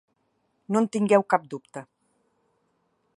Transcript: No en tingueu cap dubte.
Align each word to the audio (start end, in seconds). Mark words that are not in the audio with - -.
No 0.75 0.81
en 0.83 0.87
tingueu 0.95 1.25
cap 1.33 1.45
dubte. 1.53 1.85